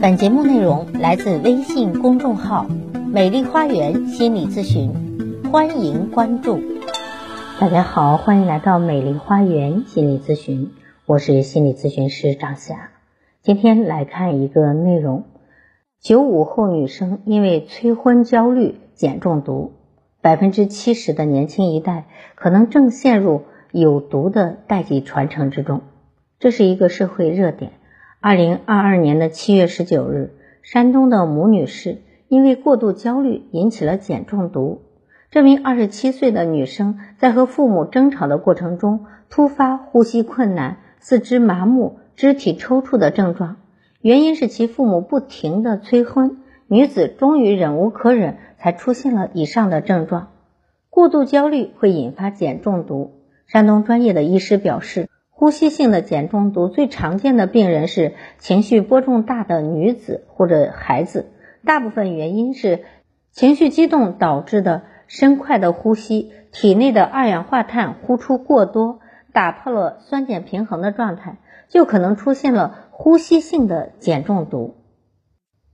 [0.00, 2.66] 本节目内容来自微信公众号
[3.12, 4.92] “美丽花园心理咨询”，
[5.50, 6.60] 欢迎关注。
[7.58, 10.70] 大家好，欢迎来到美丽花园心理咨询，
[11.04, 12.90] 我是心理咨询师张霞。
[13.42, 15.24] 今天来看一个内容：
[16.00, 19.72] 九五后女生因为催婚焦虑碱中毒，
[20.22, 22.06] 百分之七十的年轻一代
[22.36, 23.42] 可能正陷入
[23.72, 25.80] 有毒的代际传承之中，
[26.38, 27.72] 这是一个社会热点。
[28.20, 34.82] 二零二二年的七月十九日，山东的母女士因为过度焦虑引起了碱中毒。
[35.30, 43.58] 这名二十七岁的女生在和父母争吵的过程中，突发呼吸困难、四肢麻木、肢体抽搐的症状，
[44.00, 50.32] 原因是其父母不停的催婚，女子终于忍无可忍，才出现了以上的症状。
[50.90, 53.12] 过度焦虑会引发碱中毒。
[53.46, 55.08] 山东专业的医师表示。
[55.38, 61.26] 呼吸性的碱中毒最常见的病人是情绪波动大的女子或者孩子，
[61.64, 62.82] 大部分原因是
[63.30, 68.98] 情绪激动导致的深快的呼吸，体内的二氧化碳呼出过多，
[69.32, 74.74] 打破了酸碱平衡的状态，就可能出现了呼吸性的碱中毒。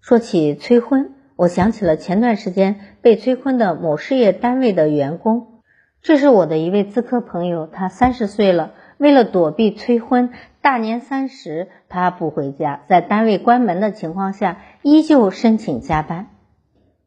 [0.00, 5.62] 说起催婚，我想起了前段时间被催婚的某事业单位的员工，
[6.00, 8.74] 这是我的一位资科朋友，他三十岁了。
[8.98, 16.26] 为了躲避催婚，大年三十他不回家，在单位关门的情况下，依旧申请加班。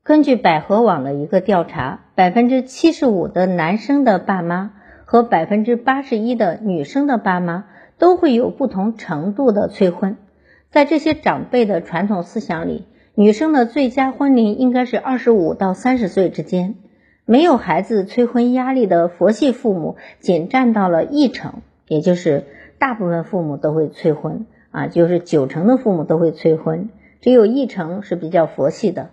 [0.04, 4.72] 根据百合网的一个调查，百分之七十五的男生的爸妈
[5.06, 7.66] 和百分之八十一的女生的爸妈
[8.00, 10.18] 都会有不同程度的催婚。
[10.72, 16.76] 在这些长辈的传统思想里，女生的最佳婚龄应该是二十五到三十岁之间。
[17.26, 21.62] 没有孩子催婚压力的佛系父母仅占到了一成。
[21.92, 22.46] 也就是
[22.80, 26.88] 大部分父母都会催婚啊，就是九成的父母都会催婚，
[27.20, 29.10] 只有一成是比较佛系的。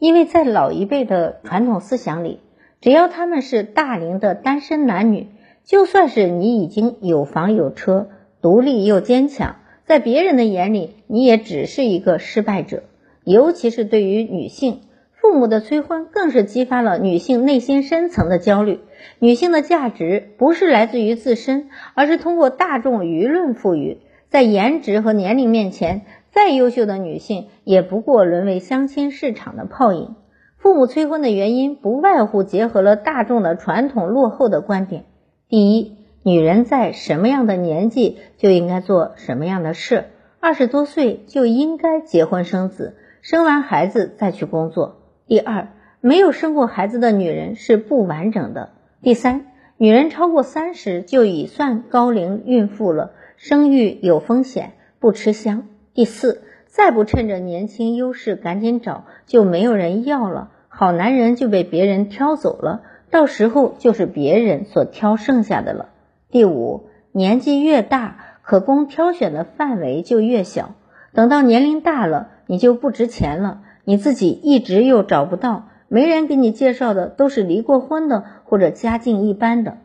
[0.00, 2.40] 因为在老一辈的传统思想里，
[2.80, 5.28] 只要他们是大龄的单身男女，
[5.62, 8.08] 就算是你已经有房有车，
[8.42, 9.54] 独立又坚强，
[9.86, 12.82] 在别人的眼里，你也只是一个失败者。
[13.22, 14.80] 尤其是对于女性。
[15.20, 18.80] 父母的催婚更是激发了女性内心深层的焦虑。
[19.18, 23.98] 女性的价值不是来自于自身，而是通过大众舆论赋予。
[24.28, 30.16] 在颜值和年龄面前，再优秀的女性也不过沦为相亲市场的泡影。
[30.56, 35.04] 父母催婚的原因不外乎结合了大众的传统落后的观点：
[35.48, 40.06] 第一，女人在什么样的年纪就应该做什么样的事，
[40.40, 44.97] 二十多岁就应该结婚生子，生完孩子再去工作。
[45.28, 45.68] 第二，
[46.00, 48.70] 没有生过孩子的女人是不完整的。
[49.02, 49.44] 第三，
[49.76, 55.68] 女人超过三十就已算高龄孕妇了，生育有风险，不吃香。
[55.92, 62.80] 第四，再不趁着年轻优势赶紧找，就没有人要了，好男人就被别人挑走了，
[63.10, 65.90] 到时候就是别人所挑剩下的了。
[66.30, 70.74] 第五，年纪越大，可供挑选的范围就越小，
[71.12, 73.60] 等到年龄大了，你就不值钱了。
[73.88, 79.78] 你自己一直又找不到，没人给你介绍的都是离过婚的或者家境一般的。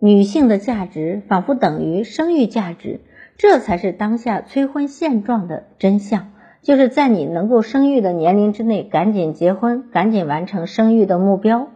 [0.00, 3.02] 女性的价值仿佛等于生育价值，
[3.38, 6.32] 这才是当下催婚现状的真相。
[6.62, 11.68] 就是在你能够生育的年龄之内，赶紧结婚，赶紧完成生育的目标。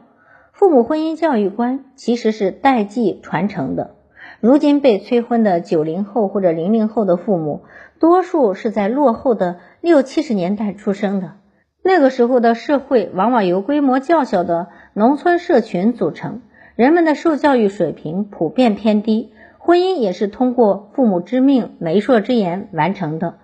[0.50, 3.94] 父母婚姻教育观其实是代际传承的。
[4.40, 7.60] 如今被催婚的九零后或者零零后的父母，
[8.00, 11.34] 多数是在落后的六七十年代出生的。
[11.82, 16.42] 那个时候的社会往往由规模较小的农村社群组成，
[16.76, 23.38] 人们的受教育水平普遍偏低，婚姻也是通过父母之命、媒妁之言完成的。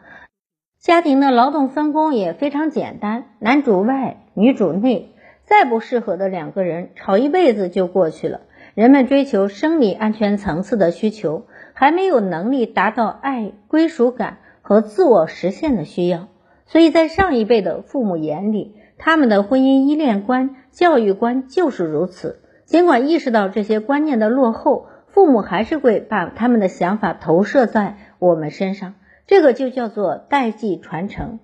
[0.79, 5.15] 家庭的劳动分工也非常简单，男主外，女主内，
[5.45, 8.43] 再不适合的两个人吵一辈子就过去了。
[8.75, 16.29] 人们追求生理安全层次的需求，还没有能力达到爱、归属感和自我实现的需要。
[16.67, 22.41] 所以在上一辈的父母眼里，他们的婚姻依恋观、教育观就是如此。
[22.65, 28.95] 尽管意识到这些观念的落后，父母还是会把他们的想法投射在我们身上。
[29.27, 31.39] 这个就叫做代际传承。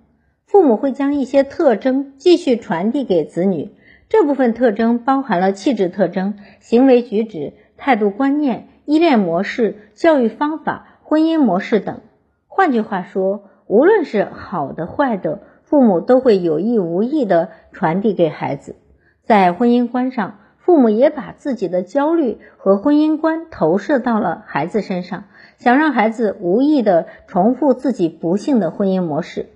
[0.46, 3.72] 父母会将一些特征继续传递给子女，
[4.08, 12.00] 这部分特征包含了气质特征、行为举止、态度观念、依恋模式、教育方法、婚姻模式等。
[12.49, 13.50] 换句话说。
[13.70, 18.75] 无论是好的坏的，父母都会有意无意的传递给孩子。
[19.22, 25.22] 在婚姻观上，父母也把自己的焦虑和婚姻观投射到了孩子身上，
[25.56, 29.46] 想让孩子无意的重复自己不幸的婚姻模式。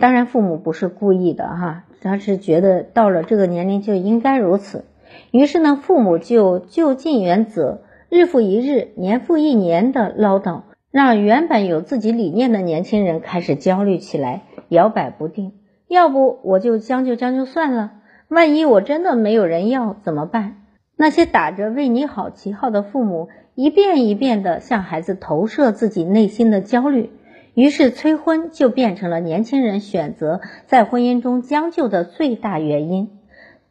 [0.00, 4.84] 当然，父母不是故意的哈，他是觉得到了这个年龄就应该如此。
[5.30, 10.62] 于是呢，父母就就近原则，日复一日、年复一年的唠叨，
[10.94, 15.54] 让原本有自己理念的年轻人开始焦虑起来，摇摆不定。
[15.88, 17.94] 要不我就将就将就算了，
[18.28, 20.62] 万一我真的没有人要怎么办？
[20.96, 27.10] 那些打着为你好旗号的父母，一遍一遍地向孩子投射自己内心的焦虑。
[27.54, 33.18] 于是催婚就变成了年轻人选择在婚姻中将就的最大原因。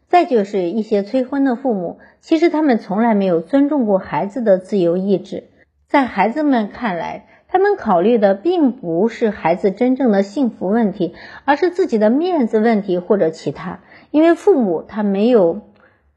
[0.10, 5.46] 再就是一些催婚的父母，其实他们从来没有尊重过孩子的自由意志，
[5.94, 11.14] 在孩子们看来，他们考虑的并不是孩子真正的幸福问题，
[11.46, 13.82] 而是自己的面子问题或者其他。
[14.10, 15.62] 因为父母他没有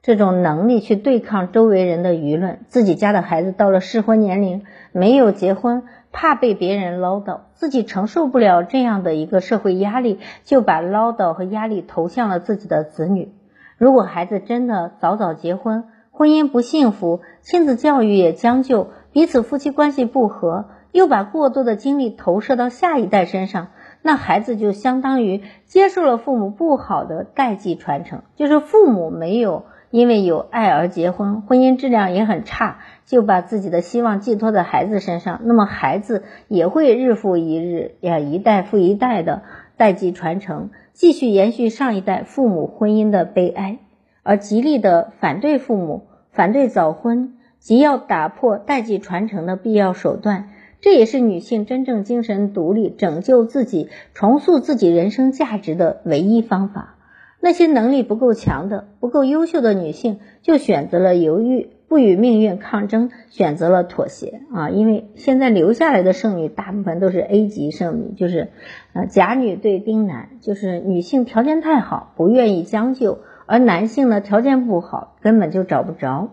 [0.00, 4.62] 这种能力去对抗周围人的舆论，自己家的孩子到了适婚年龄
[4.92, 5.82] 没有结婚。
[6.10, 13.34] 怕被别人唠叨，自己承受不了这样的一个社会压力，就把唠叨和压力投向了自己的子女。
[13.76, 23.68] 如果孩子真的早早结婚，婚姻不幸福，亲子教育也将就，彼此夫妻关系不和，又把过多的精力投射到下一代身上，
[24.02, 29.64] 那孩子就相当于接受了父母不好的代际传承，就是父母没有。
[29.90, 39.44] 因为有爱而结婚，婚姻质量也很差，就把自己的希望寄托在孩子身上，那么孩子也会日复一日呀，一代复一代的
[39.78, 43.78] 代际传承，继续延续上一代父母婚姻的悲哀，
[44.22, 47.35] 而极力的反对父母，反对早婚，
[47.66, 56.94] 即要打破代际传承的必要手段，这也是女性真正精神独立、拯救自己、重塑自己人生价值的唯一方法。
[57.40, 64.70] 那些能力不够强的、不够优秀的女性，就选择了犹豫，不与命运抗争，选择了妥协啊！
[64.70, 68.50] 因为现在留下来的剩女大部分都是 A 级剩女，就是
[68.92, 76.28] 呃甲女对丁男，就是女性条件太好，不愿意将就，而男性呢条件不好，根本就找不着。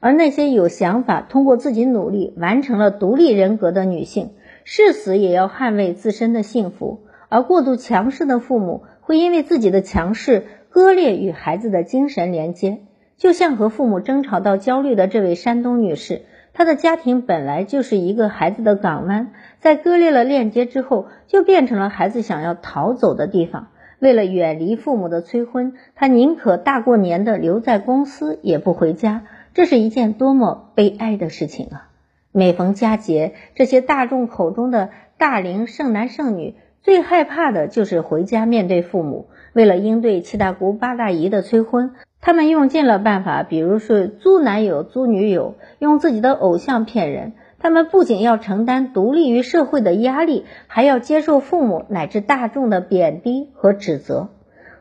[0.00, 4.30] 而那些有想法、通过自己努力完成了独立人格的女性，
[4.64, 8.84] 誓死也要捍卫自身的幸福，而过度强势的父母。
[9.00, 12.80] 会因为自己的强势割裂与孩子的精神连接，
[13.16, 16.20] 就像和父母争吵到焦虑的这位山东女士，
[16.52, 23.68] 她的家庭本来就是一个孩子的港湾，在割裂了链接之后，就变成了孩子想要逃走的地方。
[23.98, 29.22] 为了远离父母的催婚，她宁可大过年的留在公司，也不回家。
[29.54, 31.88] 这是一件多么悲哀的事情啊！
[32.32, 36.54] 每逢佳节，这些大众口中的大龄剩男剩女。
[36.80, 39.28] 最害怕的就是回家面对父母。
[39.52, 47.32] 为了应对七大姑八大姨的催婚，他们用尽了办法，比如说租男友、租女友，用自己的偶像骗人。
[47.58, 54.28] 他们不仅要承担独立于社会的压力，还要接受父母乃至大众的贬低和指责。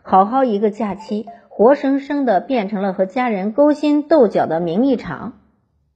[0.03, 1.25] 好好一个假期，
[1.57, 5.39] 活生生的变成了和家人勾心斗角的名利场。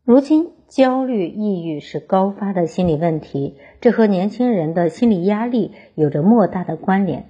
[0.03, 0.53] 如今。
[0.67, 7.25] 焦虑、抑郁是高发的心理问题，这和年轻人的心理压力有着莫大的关联。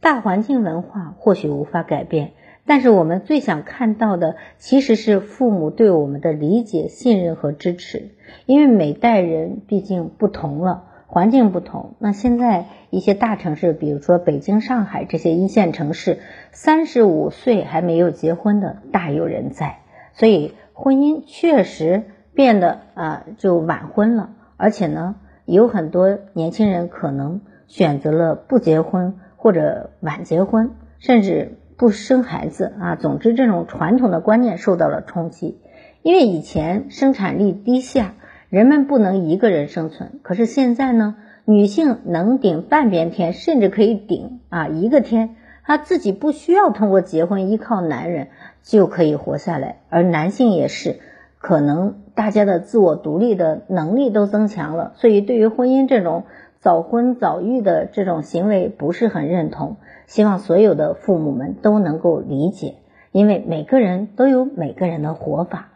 [0.00, 2.32] 大环境文化或许无法改变，
[2.64, 8.12] 但是我们最想看到的其实是父母对我们的理解、信任和支持。
[8.46, 11.94] 因为每代人毕竟不同了，环境不同。
[11.98, 16.18] 那现在一些大城市，比如说北京、上海这些一线城市，
[16.52, 19.78] 三十五岁还没有结婚的大有人在，
[20.12, 22.04] 所以婚姻确实。
[22.36, 24.28] 变得啊就晚婚了，
[24.58, 25.14] 而且呢，
[25.46, 32.94] 有很多年轻人可能选择了不结婚或者晚结婚，甚至不生孩子啊。
[32.94, 35.62] 总之，这种传统的观念受到了冲击，
[36.02, 38.12] 因为以前生产力低下，
[38.48, 40.20] 人们不能一个人生存。
[40.22, 48.28] 可是现在呢，女性能顶半边天，甚至可以顶啊一个天，她自己不需要通过结婚依靠男人
[48.62, 50.96] 就可以活下来，而男性也是。
[51.38, 56.24] 可能大家的自我独立的能力都增强了，所以对于婚姻这种
[56.58, 59.76] 早婚早育的这种行为不是很认同。
[60.06, 62.76] 希望所有的父母们都能够理解，
[63.12, 65.68] 因为每个人都有每个人的活法。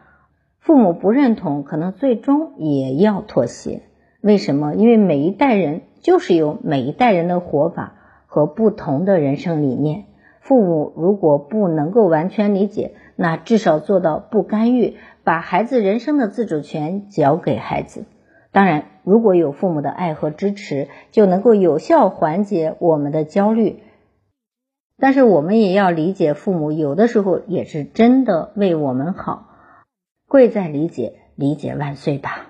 [0.61, 3.81] 父母不认同，可能最终也要妥协。
[4.21, 4.75] 为什么？
[4.75, 7.95] 因为每一代人就是有每一代人的活法
[8.27, 10.05] 和不同的人生理念。
[10.39, 14.97] 父母如果不能够完全理解，那至少做到不干预。
[15.23, 18.05] 把孩子人生的自主权交给孩子，
[18.51, 23.79] 当然，如果有父母的爱和支持，就能够有效缓解我们的焦虑。
[24.99, 29.47] 但是，我们也要理解，父母有的时候也是真的为我们好。
[30.31, 32.47] 贵在理解，理解万岁吧。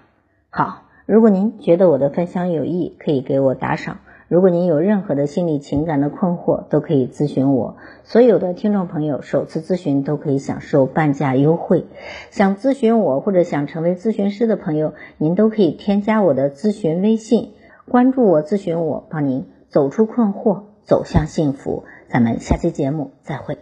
[0.51, 4.01] 好，如果您觉得我的分享有益，可以给我打赏。
[4.27, 7.77] 如果您有任何的心理情感的困惑，都可以咨询我。
[8.03, 11.85] 所有的听众朋友，首次咨询都可以享受半价优惠。
[12.29, 17.53] 想咨询我或者想成为咨询师的朋友，您都可以添加我的咨询微信，
[17.89, 21.85] 关注我，咨询我，帮您走出困惑，走向幸福。
[22.07, 23.57] 咱们下期节目再会。